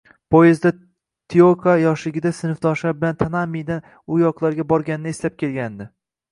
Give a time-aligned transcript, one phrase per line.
[0.35, 0.69] Poezdda
[1.33, 5.93] Tiyoko yoshligida sinfdoshlari bilan Tanamidan u yoqlarga borganini eslab kelgandi